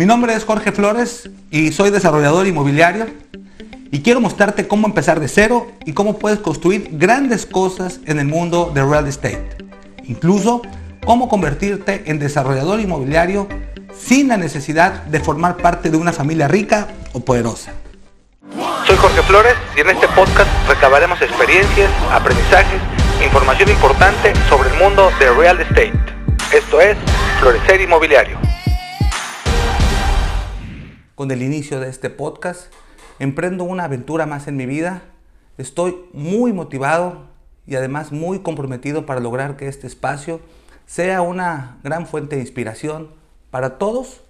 [0.00, 3.04] Mi nombre es Jorge Flores y soy desarrollador inmobiliario
[3.90, 8.24] y quiero mostrarte cómo empezar de cero y cómo puedes construir grandes cosas en el
[8.24, 9.58] mundo de real estate.
[10.04, 10.62] Incluso
[11.04, 13.46] cómo convertirte en desarrollador inmobiliario
[13.94, 17.72] sin la necesidad de formar parte de una familia rica o poderosa.
[18.86, 22.80] Soy Jorge Flores y en este podcast recabaremos experiencias, aprendizajes,
[23.22, 25.92] información importante sobre el mundo de real estate.
[26.54, 26.96] Esto es
[27.38, 28.39] Florecer Inmobiliario.
[31.20, 32.72] Con el inicio de este podcast,
[33.18, 35.02] emprendo una aventura más en mi vida.
[35.58, 37.26] Estoy muy motivado
[37.66, 40.40] y además muy comprometido para lograr que este espacio
[40.86, 43.10] sea una gran fuente de inspiración
[43.50, 44.22] para todos,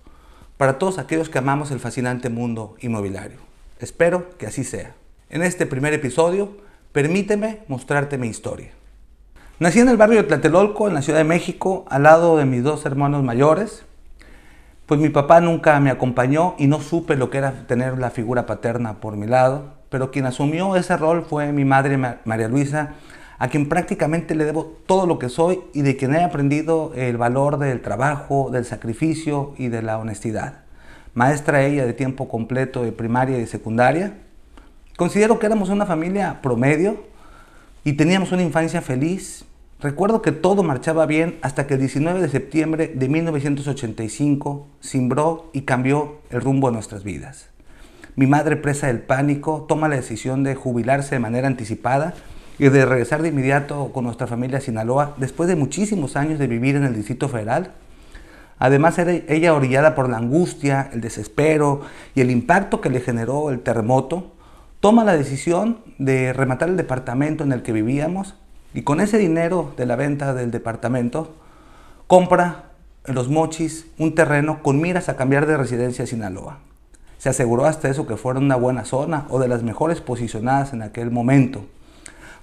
[0.56, 3.38] para todos aquellos que amamos el fascinante mundo inmobiliario.
[3.78, 4.96] Espero que así sea.
[5.28, 6.56] En este primer episodio,
[6.90, 8.72] permíteme mostrarte mi historia.
[9.60, 12.64] Nací en el barrio de Tlatelolco, en la Ciudad de México, al lado de mis
[12.64, 13.84] dos hermanos mayores,
[14.90, 18.44] pues mi papá nunca me acompañó y no supe lo que era tener la figura
[18.44, 22.94] paterna por mi lado, pero quien asumió ese rol fue mi madre María Luisa,
[23.38, 27.18] a quien prácticamente le debo todo lo que soy y de quien he aprendido el
[27.18, 30.62] valor del trabajo, del sacrificio y de la honestidad.
[31.14, 34.14] Maestra ella de tiempo completo de primaria y secundaria.
[34.96, 37.00] Considero que éramos una familia promedio
[37.84, 39.44] y teníamos una infancia feliz,
[39.82, 45.62] Recuerdo que todo marchaba bien hasta que el 19 de septiembre de 1985 cimbró y
[45.62, 47.48] cambió el rumbo de nuestras vidas.
[48.14, 52.12] Mi madre, presa del pánico, toma la decisión de jubilarse de manera anticipada
[52.58, 56.46] y de regresar de inmediato con nuestra familia a Sinaloa después de muchísimos años de
[56.46, 57.72] vivir en el Distrito Federal.
[58.58, 61.80] Además, era ella orillada por la angustia, el desespero
[62.14, 64.32] y el impacto que le generó el terremoto,
[64.80, 68.34] toma la decisión de rematar el departamento en el que vivíamos
[68.74, 71.34] y con ese dinero de la venta del departamento,
[72.06, 72.70] compra
[73.06, 76.58] en los mochis un terreno con miras a cambiar de residencia a Sinaloa.
[77.18, 80.82] Se aseguró hasta eso que fuera una buena zona o de las mejores posicionadas en
[80.82, 81.64] aquel momento.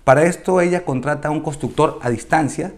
[0.04, 2.74] Para esto ella contrata a un constructor a distancia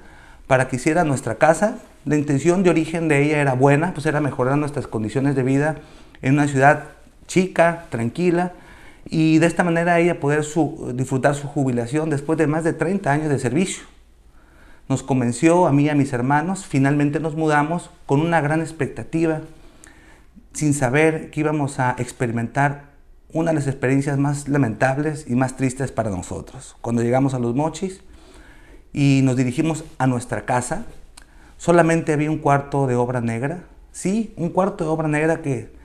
[0.48, 1.80] para que hiciera nuestra casa.
[2.06, 5.76] La intención de origen de ella era buena, pues era mejorar nuestras condiciones de vida
[6.22, 6.86] en una ciudad
[7.28, 8.54] chica, tranquila,
[9.10, 10.46] y de esta manera ella poder
[10.94, 13.84] disfrutar su jubilación después de más de 30 años de servicio.
[14.88, 19.42] Nos convenció a mí y a mis hermanos, finalmente nos mudamos con una gran expectativa,
[20.54, 22.90] sin saber que íbamos a experimentar
[23.34, 26.76] una de las experiencias más lamentables y más tristes para nosotros.
[26.82, 28.02] Cuando llegamos a Los Mochis
[28.94, 30.86] y nos dirigimos a nuestra casa,
[31.58, 35.79] solamente había un cuarto de obra negra, sí, un cuarto de obra negra que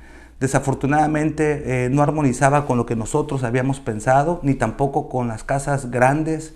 [0.44, 5.90] desafortunadamente eh, no armonizaba con lo que nosotros habíamos pensado, ni tampoco con las casas
[5.90, 6.54] grandes,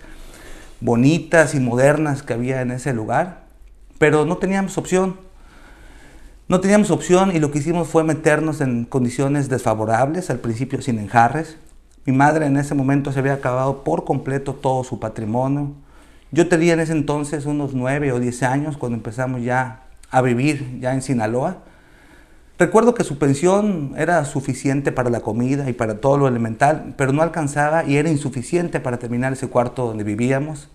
[0.79, 3.45] bonitas y modernas que había en ese lugar,
[3.97, 5.17] pero no teníamos opción.
[6.47, 10.99] No teníamos opción y lo que hicimos fue meternos en condiciones desfavorables, al principio sin
[10.99, 11.57] enjarres.
[12.05, 15.71] Mi madre en ese momento se había acabado por completo todo su patrimonio.
[16.31, 20.79] Yo tenía en ese entonces unos nueve o diez años cuando empezamos ya a vivir
[20.79, 21.57] ya en Sinaloa.
[22.59, 27.13] Recuerdo que su pensión era suficiente para la comida y para todo lo elemental, pero
[27.13, 30.67] no alcanzaba y era insuficiente para terminar ese cuarto donde vivíamos.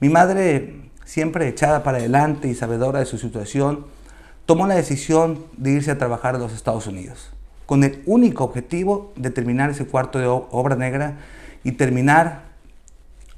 [0.00, 3.86] Mi madre, siempre echada para adelante y sabedora de su situación,
[4.44, 7.30] tomó la decisión de irse a trabajar a los Estados Unidos,
[7.64, 11.18] con el único objetivo de terminar ese cuarto de obra negra
[11.62, 12.42] y terminar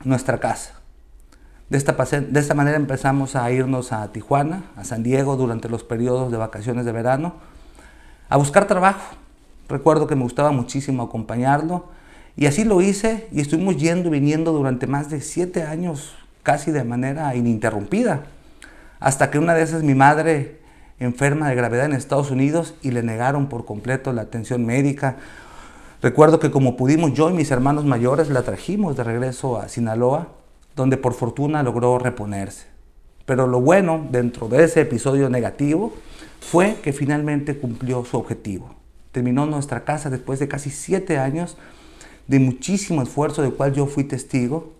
[0.02, 0.80] nuestra casa.
[1.68, 6.38] De esta, manera empezamos a irnos a Tijuana, a San Diego durante los periodos de
[6.38, 7.34] vacaciones de verano,
[8.28, 9.16] a buscar trabajo.
[9.68, 11.86] Recuerdo que me gustaba muchísimo acompañarlo
[12.36, 16.70] y así lo hice y estuvimos yendo y viniendo durante más de siete años casi
[16.70, 18.24] de manera ininterrumpida.
[19.00, 20.60] Hasta que una de esas mi madre
[20.98, 25.16] enferma de gravedad en Estados Unidos y le negaron por completo la atención médica.
[26.02, 30.28] Recuerdo que como pudimos yo y mis hermanos mayores la trajimos de regreso a Sinaloa,
[30.74, 32.66] donde por fortuna logró reponerse.
[33.24, 35.92] Pero lo bueno dentro de ese episodio negativo
[36.40, 38.74] fue que finalmente cumplió su objetivo.
[39.12, 41.56] Terminó nuestra casa después de casi siete años
[42.28, 44.74] de muchísimo esfuerzo del cual yo fui testigo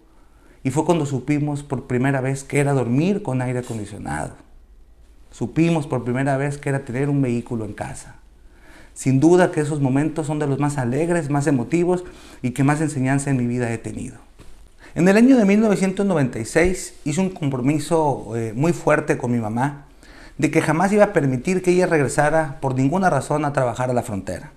[0.62, 4.34] y fue cuando supimos por primera vez que era dormir con aire acondicionado.
[5.30, 8.16] Supimos por primera vez que era tener un vehículo en casa.
[8.94, 12.04] Sin duda que esos momentos son de los más alegres, más emotivos
[12.42, 14.16] y que más enseñanza en mi vida he tenido.
[14.94, 19.85] En el año de 1996 hice un compromiso eh, muy fuerte con mi mamá
[20.38, 23.94] de que jamás iba a permitir que ella regresara por ninguna razón a trabajar a
[23.94, 24.52] la frontera.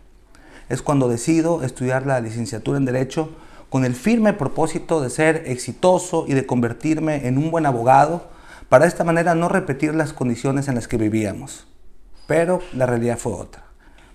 [0.68, 3.30] Es cuando decido estudiar la licenciatura en Derecho
[3.70, 8.28] con el firme propósito de ser exitoso y de convertirme en un buen abogado,
[8.68, 11.68] para de esta manera no repetir las condiciones en las que vivíamos.
[12.28, 13.64] Pero la realidad fue otra.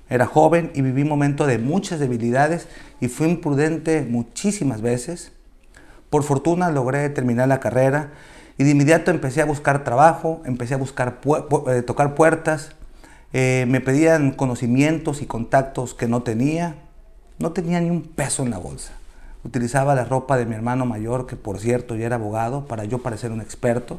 [0.09, 2.69] Era joven y viví un momento de muchas debilidades
[3.01, 5.33] y fui imprudente muchísimas veces.
[6.11, 8.11] Por fortuna logré terminar la carrera
[8.57, 11.21] y de inmediato empecé a buscar trabajo, empecé a buscar
[11.69, 12.73] eh, tocar puertas.
[13.33, 16.77] Eh, me pedían conocimientos y contactos que no tenía.
[17.39, 18.93] No tenía ni un peso en la bolsa.
[19.43, 22.99] Utilizaba la ropa de mi hermano mayor, que por cierto ya era abogado, para yo
[22.99, 23.99] parecer un experto.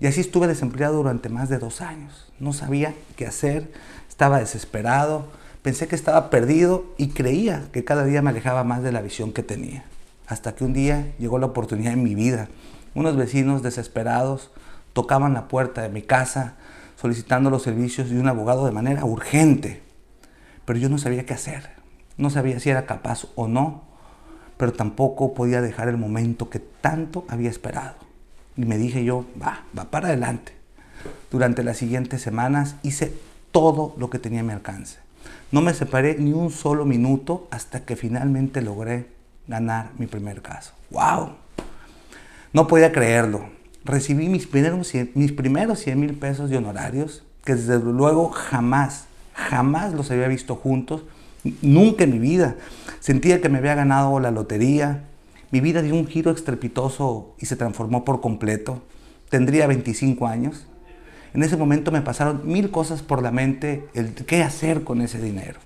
[0.00, 2.32] Y así estuve desempleado durante más de dos años.
[2.40, 3.70] No sabía qué hacer,
[4.08, 5.26] estaba desesperado,
[5.62, 9.32] pensé que estaba perdido y creía que cada día me alejaba más de la visión
[9.32, 9.84] que tenía.
[10.26, 12.48] Hasta que un día llegó la oportunidad en mi vida.
[12.94, 14.50] Unos vecinos desesperados
[14.92, 16.54] tocaban la puerta de mi casa
[16.96, 19.82] solicitando los servicios de un abogado de manera urgente.
[20.64, 21.70] Pero yo no sabía qué hacer.
[22.16, 23.82] No sabía si era capaz o no,
[24.56, 27.96] pero tampoco podía dejar el momento que tanto había esperado.
[28.56, 30.52] Y me dije yo, va, va para adelante.
[31.30, 33.12] Durante las siguientes semanas hice
[33.50, 34.98] todo lo que tenía a mi alcance.
[35.50, 39.08] No me separé ni un solo minuto hasta que finalmente logré
[39.48, 40.72] ganar mi primer caso.
[40.90, 41.43] ¡Wow!
[42.54, 43.46] No podía creerlo.
[43.84, 49.92] Recibí mis primeros, mis primeros 100 mil pesos de honorarios, que desde luego jamás, jamás
[49.92, 51.02] los había visto juntos,
[51.62, 52.54] nunca en mi vida.
[53.00, 55.02] Sentía que me había ganado la lotería.
[55.50, 58.84] Mi vida dio un giro estrepitoso y se transformó por completo.
[59.30, 60.68] Tendría 25 años.
[61.34, 65.20] En ese momento me pasaron mil cosas por la mente, el qué hacer con ese
[65.20, 65.58] dinero.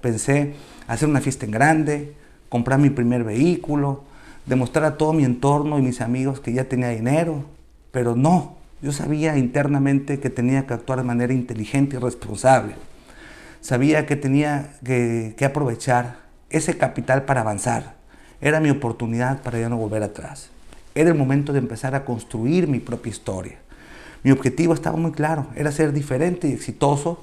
[0.00, 0.54] Pensé
[0.86, 2.14] hacer una fiesta en grande,
[2.48, 4.04] comprar mi primer vehículo,
[4.46, 7.44] demostrar a todo mi entorno y mis amigos que ya tenía dinero,
[7.92, 12.74] pero no, yo sabía internamente que tenía que actuar de manera inteligente y responsable.
[13.60, 16.16] Sabía que tenía que, que aprovechar
[16.48, 17.94] ese capital para avanzar.
[18.40, 20.50] Era mi oportunidad para ya no volver atrás.
[20.94, 23.58] Era el momento de empezar a construir mi propia historia.
[24.22, 27.22] Mi objetivo estaba muy claro, era ser diferente y exitoso.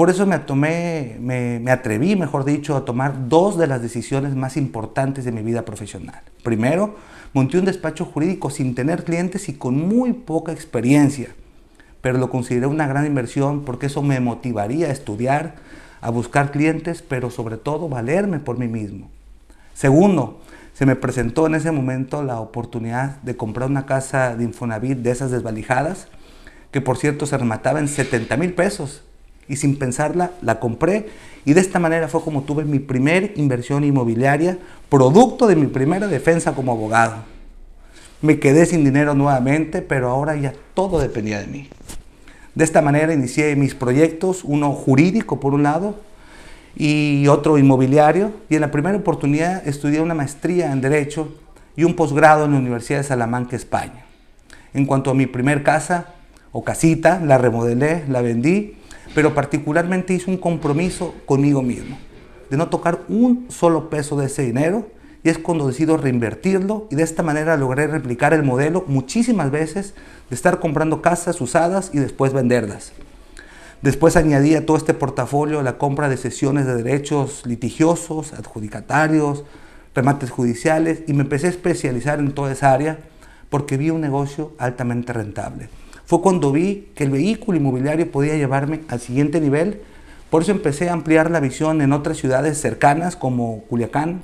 [0.00, 4.56] Por eso me, tomé, me, atreví, mejor dicho, a tomar dos de las decisiones más
[4.56, 6.22] importantes de mi vida profesional.
[6.42, 6.94] Primero,
[7.34, 11.34] monté un despacho jurídico sin tener clientes y con muy poca experiencia,
[12.00, 15.56] pero lo consideré una gran inversión porque eso me motivaría a estudiar,
[16.00, 19.10] a buscar clientes, pero sobre todo valerme por mí mismo.
[19.74, 20.40] Segundo,
[20.72, 25.10] se me presentó en ese momento la oportunidad de comprar una casa de Infonavit de
[25.10, 26.08] esas desvalijadas,
[26.70, 29.04] que por cierto se remataba en 70 mil pesos.
[29.50, 31.08] Y sin pensarla, la compré
[31.44, 34.58] y de esta manera fue como tuve mi primer inversión inmobiliaria,
[34.88, 37.16] producto de mi primera defensa como abogado.
[38.22, 41.68] Me quedé sin dinero nuevamente, pero ahora ya todo dependía de mí.
[42.54, 45.96] De esta manera inicié mis proyectos, uno jurídico por un lado
[46.76, 51.34] y otro inmobiliario, y en la primera oportunidad estudié una maestría en Derecho
[51.74, 54.04] y un posgrado en la Universidad de Salamanca, España.
[54.74, 56.14] En cuanto a mi primer casa
[56.52, 58.76] o casita, la remodelé, la vendí,
[59.14, 61.98] pero particularmente hice un compromiso conmigo mismo,
[62.50, 64.86] de no tocar un solo peso de ese dinero,
[65.22, 69.94] y es cuando decido reinvertirlo y de esta manera logré replicar el modelo muchísimas veces
[70.30, 72.92] de estar comprando casas usadas y después venderlas.
[73.82, 79.44] Después añadí a todo este portafolio la compra de sesiones de derechos litigiosos, adjudicatarios,
[79.94, 82.98] remates judiciales y me empecé a especializar en toda esa área
[83.48, 85.68] porque vi un negocio altamente rentable.
[86.10, 89.80] Fue cuando vi que el vehículo inmobiliario podía llevarme al siguiente nivel,
[90.28, 94.22] por eso empecé a ampliar la visión en otras ciudades cercanas como Culiacán.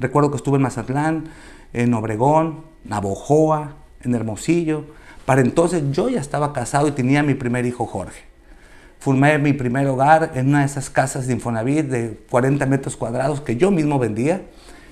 [0.00, 1.28] Recuerdo que estuve en Mazatlán,
[1.72, 4.84] en Obregón, Navojoa, en Hermosillo.
[5.26, 8.24] Para entonces yo ya estaba casado y tenía mi primer hijo Jorge.
[8.98, 13.40] Formé mi primer hogar en una de esas casas de Infonavit de 40 metros cuadrados
[13.40, 14.42] que yo mismo vendía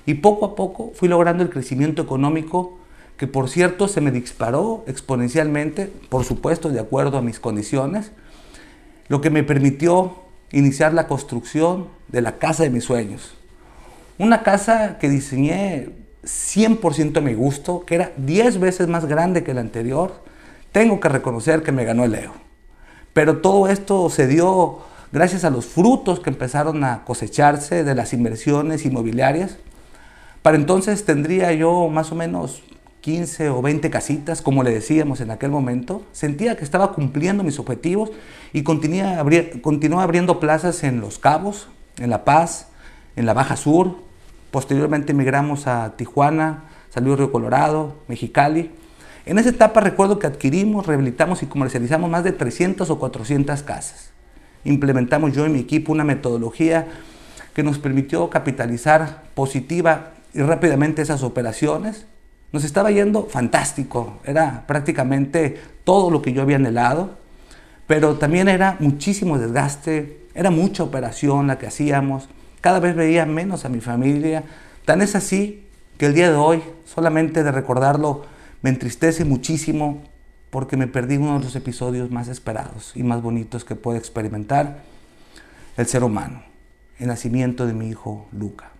[0.05, 2.78] y poco a poco fui logrando el crecimiento económico
[3.19, 8.13] que por cierto se me disparó exponencialmente, por supuesto de acuerdo a mis condiciones,
[9.09, 10.15] lo que me permitió
[10.53, 13.33] iniciar la construcción de la casa de mis sueños.
[14.19, 15.89] Una casa que diseñé
[16.23, 20.13] 100% a mi gusto, que era 10 veces más grande que la anterior.
[20.71, 22.31] Tengo que reconocer que me ganó el Leo.
[23.11, 24.79] Pero todo esto se dio
[25.11, 29.57] gracias a los frutos que empezaron a cosecharse de las inversiones inmobiliarias.
[30.41, 32.63] Para entonces tendría yo más o menos
[33.01, 36.03] 15 o 20 casitas, como le decíamos en aquel momento.
[36.11, 38.11] Sentía que estaba cumpliendo mis objetivos
[38.53, 42.67] y continué, abriendo plazas en Los Cabos, en La Paz,
[43.15, 43.95] en la Baja Sur.
[44.51, 48.71] Posteriormente emigramos a Tijuana, San Luis Río Colorado, Mexicali.
[49.25, 54.11] En esa etapa recuerdo que adquirimos, rehabilitamos y comercializamos más de 300 o 400 casas.
[54.63, 56.87] Implementamos yo y mi equipo una metodología
[57.53, 62.05] que nos permitió capitalizar positiva y rápidamente esas operaciones.
[62.51, 67.17] Nos estaba yendo fantástico, era prácticamente todo lo que yo había anhelado,
[67.85, 72.29] pero también era muchísimo desgaste, era mucha operación la que hacíamos,
[72.61, 74.43] cada vez veía menos a mi familia,
[74.85, 78.25] tan es así que el día de hoy, solamente de recordarlo,
[78.61, 80.03] me entristece muchísimo
[80.49, 84.83] porque me perdí uno de los episodios más esperados y más bonitos que puede experimentar
[85.77, 86.43] el ser humano,
[86.97, 88.71] el nacimiento de mi hijo Luca.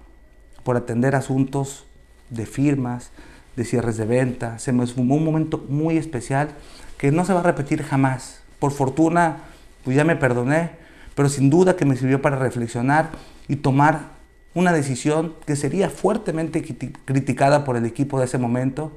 [0.63, 1.85] Por atender asuntos
[2.29, 3.11] de firmas,
[3.59, 6.51] de cierres de venta, se me sumó un momento muy especial
[6.97, 8.39] que no se va a repetir jamás.
[8.57, 9.39] Por fortuna,
[9.83, 10.71] pues ya me perdoné,
[11.13, 13.09] pero sin duda que me sirvió para reflexionar
[13.49, 14.11] y tomar
[14.53, 16.63] una decisión que sería fuertemente
[17.03, 18.93] criticada por el equipo de ese momento,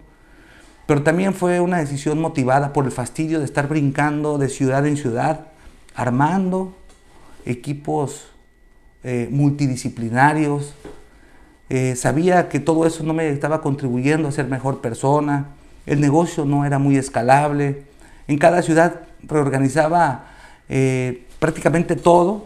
[0.86, 4.96] pero también fue una decisión motivada por el fastidio de estar brincando de ciudad en
[4.96, 5.48] ciudad,
[5.96, 6.76] armando
[7.46, 8.28] equipos
[9.02, 10.74] eh, multidisciplinarios.
[11.74, 15.46] Eh, sabía que todo eso no me estaba contribuyendo a ser mejor persona,
[15.86, 17.84] el negocio no era muy escalable,
[18.28, 20.26] en cada ciudad reorganizaba
[20.68, 22.44] eh, prácticamente todo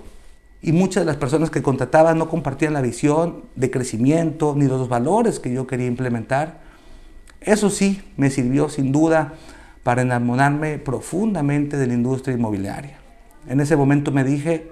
[0.62, 4.88] y muchas de las personas que contrataba no compartían la visión de crecimiento ni los
[4.88, 6.60] valores que yo quería implementar.
[7.40, 9.32] Eso sí, me sirvió sin duda
[9.82, 13.00] para enamorarme profundamente de la industria inmobiliaria.
[13.48, 14.70] En ese momento me dije,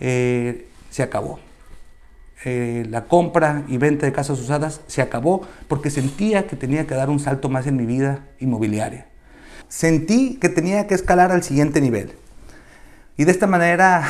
[0.00, 1.45] eh, se acabó.
[2.44, 6.94] Eh, la compra y venta de casas usadas se acabó porque sentía que tenía que
[6.94, 9.06] dar un salto más en mi vida inmobiliaria.
[9.68, 12.12] Sentí que tenía que escalar al siguiente nivel.
[13.16, 14.04] Y de esta manera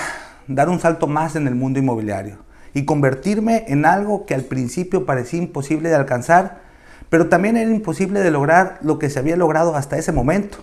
[0.48, 2.38] dar un salto más en el mundo inmobiliario
[2.74, 6.60] y convertirme en algo que al principio parecía imposible de alcanzar,
[7.08, 10.58] pero también era imposible de lograr lo que se había logrado hasta ese momento.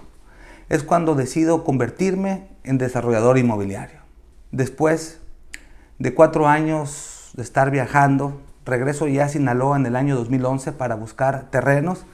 [0.70, 4.00] Es cuando decido convertirme en desarrollador inmobiliario.
[4.52, 5.20] Después
[5.98, 10.96] de cuatro años de estar viajando, regreso ya a Sinaloa en el año 2011 para
[10.96, 12.06] buscar terrenos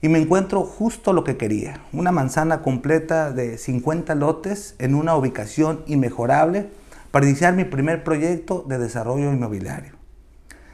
[0.00, 5.16] y me encuentro justo lo que quería, una manzana completa de 50 lotes en una
[5.16, 6.70] ubicación inmejorable
[7.10, 9.94] para iniciar mi primer proyecto de desarrollo inmobiliario.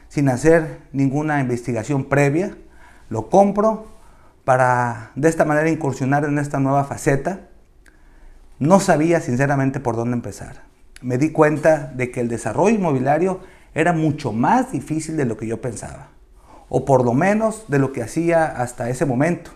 [0.08, 2.56] Sin hacer ninguna investigación previa,
[3.08, 3.86] lo compro
[4.44, 7.48] para de esta manera incursionar en esta nueva faceta.
[8.58, 10.62] No sabía sinceramente por dónde empezar.
[11.00, 13.40] Me di cuenta de que el desarrollo inmobiliario
[13.74, 16.08] era mucho más difícil de lo que yo pensaba,
[16.68, 19.50] o por lo menos de lo que hacía hasta ese momento.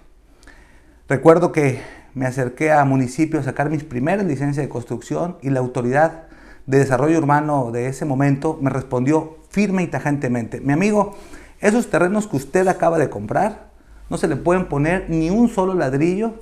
[1.08, 1.80] Recuerdo que
[2.14, 6.24] me acerqué a municipio a sacar mis primeras licencias de construcción y la autoridad
[6.66, 11.16] de desarrollo urbano de ese momento me respondió firme y tajantemente, mi amigo,
[11.60, 13.68] esos terrenos que usted acaba de comprar
[14.10, 16.34] no se le pueden poner ni un solo ladrillo,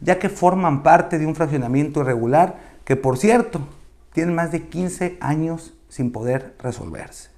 [0.00, 3.60] ya que forman parte de un fraccionamiento irregular que, por cierto,
[4.12, 7.28] tiene más de 15 años sin poder resolverse.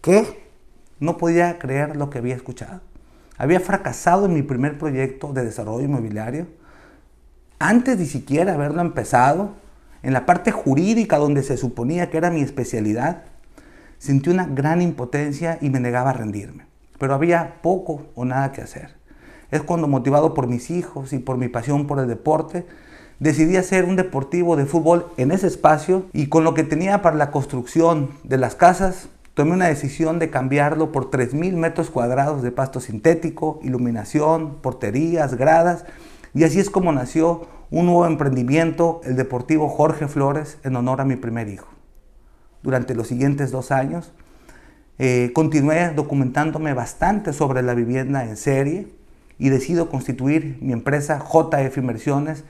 [0.00, 0.48] ¿Qué?
[1.00, 2.80] No podía creer lo que había escuchado.
[3.36, 6.46] Había fracasado en mi primer proyecto de desarrollo inmobiliario.
[7.58, 9.52] Antes de siquiera haberlo empezado,
[10.02, 13.24] en la parte jurídica donde se suponía que era mi especialidad,
[13.98, 16.64] sentí una gran impotencia y me negaba a rendirme.
[16.98, 18.94] Pero había poco o nada que hacer.
[19.50, 22.64] Es cuando motivado por mis hijos y por mi pasión por el deporte,
[23.20, 27.16] decidí hacer un deportivo de fútbol en ese espacio y con lo que tenía para
[27.16, 32.52] la construcción de las casas, tomé una decisión de cambiarlo por 3.000 metros cuadrados de
[32.52, 35.84] pasto sintético, iluminación, porterías, gradas,
[36.34, 41.04] y así es como nació un nuevo emprendimiento, el Deportivo Jorge Flores, en honor a
[41.04, 41.68] mi primer hijo.
[42.62, 44.12] Durante los siguientes dos años
[44.98, 48.88] eh, continué documentándome bastante sobre la vivienda en serie
[49.38, 52.44] y decido constituir mi empresa JF Inversiones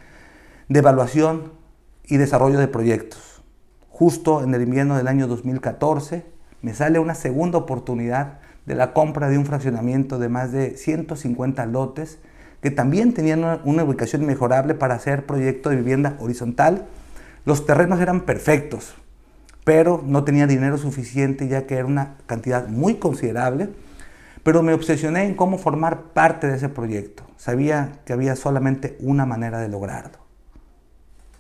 [0.68, 1.52] de evaluación
[2.04, 3.42] y desarrollo de proyectos.
[3.88, 6.26] Justo en el invierno del año 2014
[6.62, 11.66] me sale una segunda oportunidad de la compra de un fraccionamiento de más de 150
[11.66, 12.18] lotes
[12.62, 16.87] que también tenían una, ubicación mejorable para hacer proyecto de vivienda horizontal.
[17.44, 18.94] Los terrenos eran perfectos,
[19.64, 23.68] pero no tenía dinero suficiente ya que era una cantidad muy considerable.
[24.42, 27.23] Pero me obsesioné en cómo formar parte de ese proyecto.
[27.37, 30.24] Sabía que había solamente una manera de lograrlo.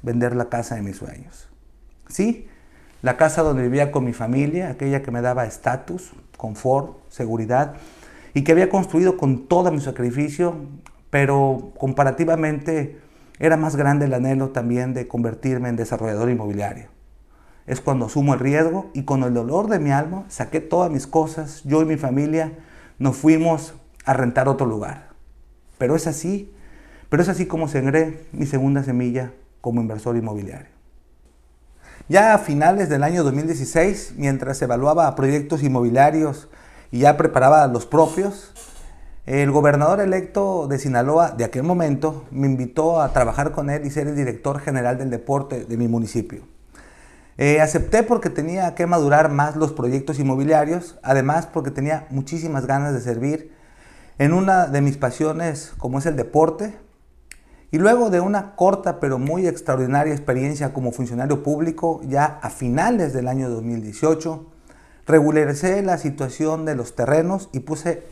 [0.04, 1.48] Vender la casa de mis sueños.
[2.08, 2.46] Sí,
[3.02, 7.74] la casa donde vivía con mi familia, aquella que me daba estatus, confort, seguridad
[8.34, 10.68] y que había construido con todo mi sacrificio
[11.14, 12.98] pero comparativamente
[13.38, 16.88] era más grande el anhelo también de convertirme en desarrollador inmobiliario.
[17.68, 21.06] Es cuando asumo el riesgo y con el dolor de mi alma saqué todas mis
[21.06, 22.58] cosas, yo y mi familia
[22.98, 25.10] nos fuimos a rentar otro lugar.
[25.78, 26.52] Pero es así,
[27.08, 29.30] pero es así como sembré mi segunda semilla
[29.64, 30.68] como inversor inmobiliario.
[32.06, 36.50] Ya a finales del año 2016, mientras evaluaba proyectos inmobiliarios
[36.90, 38.52] y ya preparaba los propios,
[39.24, 43.90] el gobernador electo de Sinaloa de aquel momento me invitó a trabajar con él y
[43.90, 46.42] ser el director general del deporte de mi municipio.
[47.38, 52.92] Eh, acepté porque tenía que madurar más los proyectos inmobiliarios, además porque tenía muchísimas ganas
[52.92, 53.50] de servir
[54.18, 56.83] en una de mis pasiones como es el deporte.
[57.74, 63.12] Y luego de una corta pero muy extraordinaria experiencia como funcionario público, ya a finales
[63.12, 64.46] del año 2018,
[65.08, 68.04] regularicé la situación de los terrenos y puse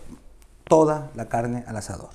[0.65, 2.11] toda la carne al asador.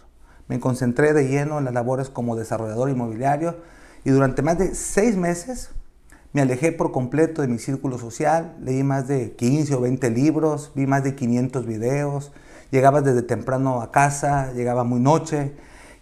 [0.49, 3.55] Me concentré de lleno en las labores como desarrollador inmobiliario
[4.03, 5.69] y durante más de seis meses
[6.33, 10.73] me alejé por completo de mi círculo social, leí más de 15 o 20 libros,
[10.75, 12.33] vi más de 500 videos,
[12.71, 15.53] llegaba desde temprano a casa, llegaba muy noche,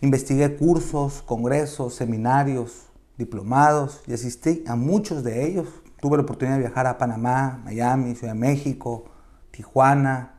[0.05, 5.67] investigué cursos, congresos, seminarios, diplomados y asistí a muchos de ellos.
[5.99, 9.05] Tuve la oportunidad de viajar a Panamá, Miami, Ciudad de México,
[9.51, 10.35] Tijuana.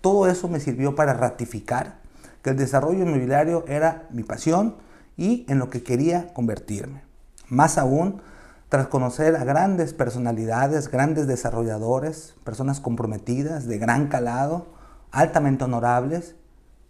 [0.00, 2.00] Todo eso me sirvió para ratificar
[2.42, 4.76] que el desarrollo inmobiliario era mi pasión
[5.16, 7.02] y en lo que quería convertirme.
[7.48, 8.20] Más aún,
[8.68, 14.66] tras conocer a grandes personalidades, grandes desarrolladores, personas comprometidas, de gran calado,
[15.10, 16.34] altamente honorables,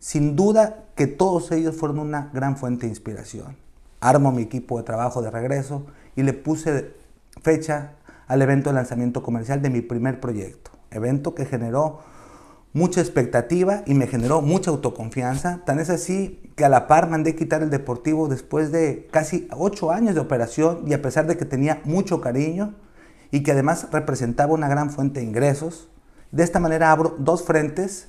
[0.06, 3.56] sin duda que todos ellos fueron una gran fuente de inspiración.
[3.98, 5.84] Armo mi equipo de trabajo de regreso
[6.14, 6.94] y le puse
[7.42, 7.94] fecha
[8.28, 12.02] al evento de lanzamiento comercial de mi primer proyecto, evento que generó
[12.72, 15.62] mucha expectativa y me generó mucha autoconfianza.
[15.66, 19.90] Tan es así que a la par mandé quitar el deportivo después de casi ocho
[19.90, 22.76] años de operación y a pesar de que tenía mucho cariño
[23.32, 25.88] y que además representaba una gran fuente de ingresos.
[26.30, 28.06] De esta manera abro dos frentes,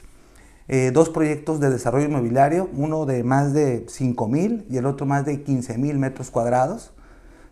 [0.67, 5.05] eh, dos proyectos de desarrollo inmobiliario, uno de más de 5 mil y el otro
[5.05, 6.91] más de 15 mil metros cuadrados.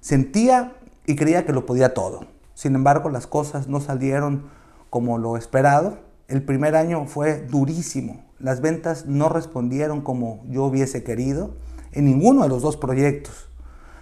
[0.02, 0.74] Sentía
[1.06, 2.26] y creía que lo podía todo.
[2.54, 4.44] Sin embargo, las cosas no salieron
[4.90, 8.24] como lo esperado el primer año fue durísimo.
[8.40, 11.52] Las ventas no respondieron como yo hubiese querido
[11.92, 13.48] en ninguno de los dos proyectos.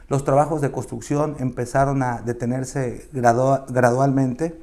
[0.08, 4.58] Los trabajos de construcción empezaron a detenerse gradualmente.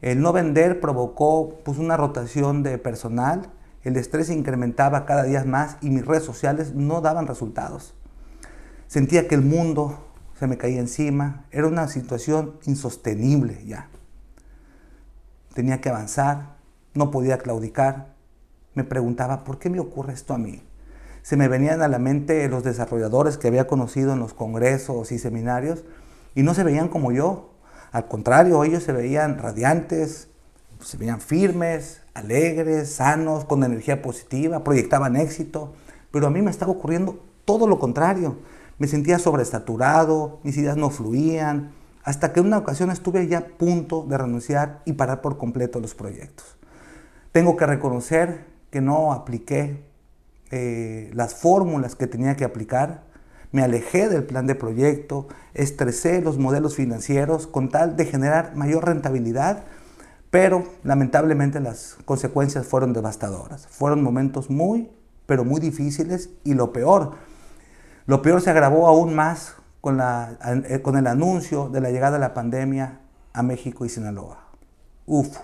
[0.00, 3.50] El no vender provocó pues, una rotación de personal.
[3.84, 7.94] El estrés incrementaba cada día más y mis redes sociales no daban resultados.
[8.86, 11.44] Sentía que el mundo se me caía encima.
[11.50, 13.88] Era una situación insostenible ya.
[15.54, 16.56] Tenía que avanzar,
[16.94, 18.14] no podía claudicar.
[18.74, 20.62] Me preguntaba, ¿por qué me ocurre esto a mí?
[21.22, 25.18] Se me venían a la mente los desarrolladores que había conocido en los congresos y
[25.18, 25.84] seminarios
[26.34, 27.52] y no se veían como yo.
[27.92, 30.28] Al contrario, ellos se veían radiantes,
[30.80, 35.72] se veían firmes, alegres, sanos, con energía positiva, proyectaban éxito.
[36.10, 38.36] Pero a mí me estaba ocurriendo todo lo contrario.
[38.78, 41.72] Me sentía sobresaturado, mis ideas no fluían,
[42.04, 45.80] hasta que en una ocasión estuve ya a punto de renunciar y parar por completo
[45.80, 46.56] los proyectos.
[47.32, 49.84] Tengo que reconocer que no apliqué
[50.50, 53.02] eh, las fórmulas que tenía que aplicar.
[53.52, 58.86] Me alejé del plan de proyecto, estresé los modelos financieros con tal de generar mayor
[58.86, 59.64] rentabilidad,
[60.30, 63.66] pero lamentablemente las consecuencias fueron devastadoras.
[63.68, 64.90] Fueron momentos muy,
[65.26, 67.12] pero muy difíciles y lo peor,
[68.06, 70.38] lo peor se agravó aún más con, la,
[70.68, 73.00] eh, con el anuncio de la llegada de la pandemia
[73.32, 74.48] a México y Sinaloa.
[75.06, 75.38] Uf,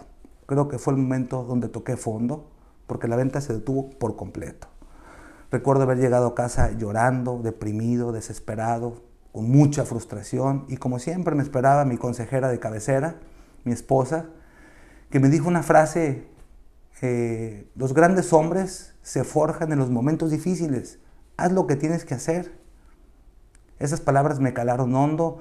[0.46, 2.50] Creo que fue el momento donde toqué fondo,
[2.86, 4.68] porque la venta se detuvo por completo.
[5.50, 11.42] Recuerdo haber llegado a casa llorando, deprimido, desesperado, con mucha frustración, y como siempre me
[11.42, 13.16] esperaba mi consejera de cabecera,
[13.64, 14.26] mi esposa,
[15.14, 16.26] que me dijo una frase,
[17.00, 20.98] eh, los grandes hombres se forjan en los momentos difíciles,
[21.36, 22.58] haz lo que tienes que hacer.
[23.78, 25.40] Esas palabras me calaron hondo,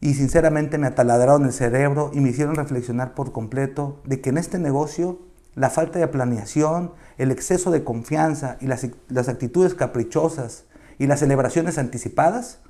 [0.00, 4.38] y sinceramente me ataladraron el cerebro y me hicieron reflexionar por completo de que en
[4.38, 5.18] este negocio
[5.54, 10.64] la falta de planeación, el exceso de confianza y las, las actitudes caprichosas
[10.96, 12.60] y las celebraciones anticipadas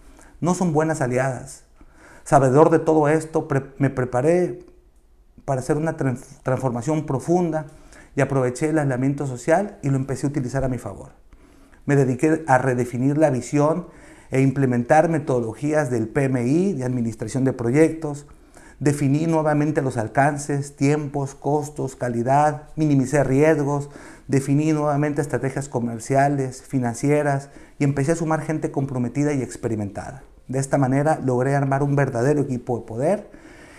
[0.40, 1.62] no son buenas aliadas.
[2.24, 3.46] Sabedor de todo esto,
[3.78, 4.66] me preparé
[5.44, 7.66] para hacer una transformación profunda
[8.16, 11.10] y aproveché el aislamiento social y lo empecé a utilizar a mi favor.
[11.86, 13.86] Me dediqué a redefinir la visión
[14.30, 18.26] e implementar metodologías del PMI, de administración de proyectos,
[18.80, 23.90] definí nuevamente los alcances, tiempos, costos, calidad, minimicé riesgos,
[24.26, 30.22] definí nuevamente estrategias comerciales, financieras y empecé a sumar gente comprometida y experimentada.
[30.46, 33.30] De esta manera logré armar un verdadero equipo de poder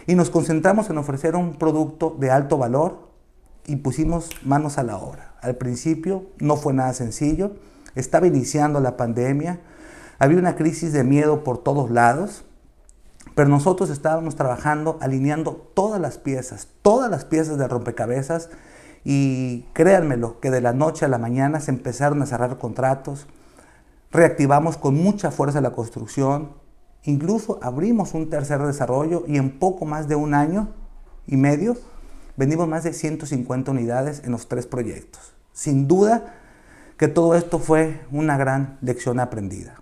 [0.09, 3.09] y nos concentramos en ofrecer un producto de alto valor
[3.67, 5.35] y pusimos manos a la obra.
[5.39, 7.51] Al principio no fue nada sencillo,
[7.93, 9.59] estaba iniciando la pandemia,
[10.17, 12.43] había una crisis de miedo por todos lados,
[13.35, 18.49] pero nosotros estábamos trabajando, alineando todas las piezas, todas las piezas de rompecabezas
[19.03, 23.27] y créanmelo que de la noche a la mañana se empezaron a cerrar contratos,
[24.09, 26.53] reactivamos con mucha fuerza la construcción,
[27.03, 30.69] Incluso abrimos un tercer desarrollo y en poco más de un año
[31.27, 31.77] y medio
[32.35, 35.33] vendimos más de 150 unidades en los tres proyectos.
[35.53, 36.35] Sin duda
[36.97, 39.81] que todo esto fue una gran lección aprendida.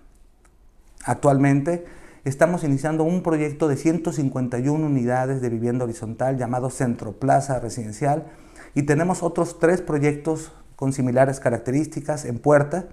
[1.04, 1.84] Actualmente
[2.24, 8.26] estamos iniciando un proyecto de 151 unidades de vivienda horizontal llamado Centro Plaza Residencial
[8.74, 12.86] y tenemos otros tres proyectos con similares características en puerta,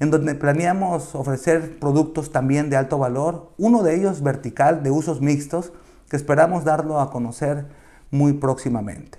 [0.00, 5.20] en donde planeamos ofrecer productos también de alto valor, uno de ellos vertical de usos
[5.20, 5.72] mixtos,
[6.08, 7.66] que esperamos darlo a conocer
[8.10, 9.18] muy próximamente.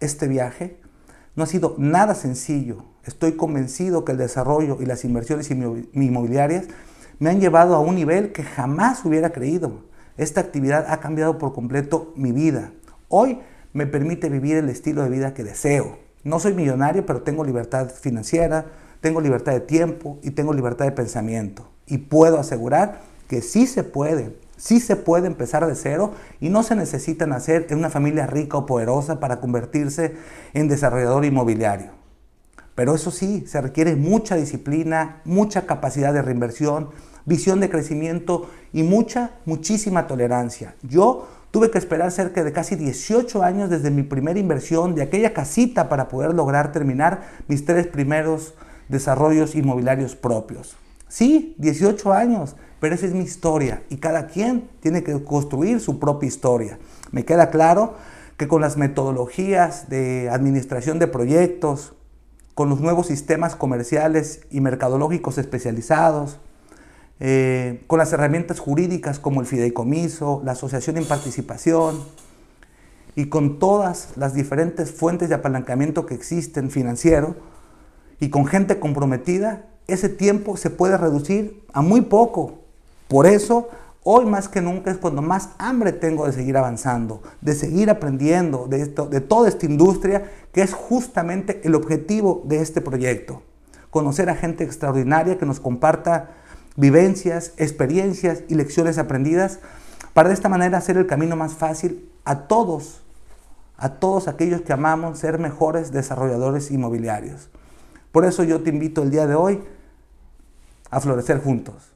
[0.00, 0.80] Este viaje
[1.36, 2.84] no ha sido nada sencillo.
[3.04, 6.66] Estoy convencido que el desarrollo y las inversiones inmobiliarias
[7.18, 9.84] me han llevado a un nivel que jamás hubiera creído.
[10.16, 12.72] Esta actividad ha cambiado por completo mi vida.
[13.08, 13.38] Hoy
[13.72, 15.98] me permite vivir el estilo de vida que deseo.
[16.24, 18.66] No soy millonario, pero tengo libertad financiera,
[19.02, 21.68] tengo libertad de tiempo y tengo libertad de pensamiento.
[21.86, 26.62] Y puedo asegurar que sí se puede, sí se puede empezar de cero y no
[26.62, 30.14] se necesita nacer en una familia rica o poderosa para convertirse
[30.54, 31.90] en desarrollador inmobiliario.
[32.76, 36.90] Pero eso sí, se requiere mucha disciplina, mucha capacidad de reinversión,
[37.26, 40.76] visión de crecimiento y mucha, muchísima tolerancia.
[40.82, 45.34] Yo tuve que esperar cerca de casi 18 años desde mi primera inversión de aquella
[45.34, 48.54] casita para poder lograr terminar mis tres primeros
[48.88, 50.76] desarrollos inmobiliarios propios.
[51.08, 55.98] Sí, 18 años, pero esa es mi historia y cada quien tiene que construir su
[55.98, 56.78] propia historia.
[57.10, 57.94] Me queda claro
[58.36, 61.94] que con las metodologías de administración de proyectos,
[62.54, 66.38] con los nuevos sistemas comerciales y mercadológicos especializados,
[67.20, 72.02] eh, con las herramientas jurídicas como el fideicomiso, la asociación en participación
[73.14, 77.36] y con todas las diferentes fuentes de apalancamiento que existen financiero
[78.22, 82.60] y con gente comprometida, ese tiempo se puede reducir a muy poco.
[83.08, 83.68] Por eso,
[84.04, 88.68] hoy más que nunca es cuando más hambre tengo de seguir avanzando, de seguir aprendiendo
[88.68, 93.42] de, esto, de toda esta industria, que es justamente el objetivo de este proyecto.
[93.90, 96.30] Conocer a gente extraordinaria que nos comparta
[96.76, 99.58] vivencias, experiencias y lecciones aprendidas
[100.14, 103.02] para de esta manera hacer el camino más fácil a todos,
[103.76, 107.48] a todos aquellos que amamos ser mejores desarrolladores inmobiliarios.
[108.12, 109.60] Por eso yo te invito el día de hoy
[110.90, 111.92] a florecer juntos.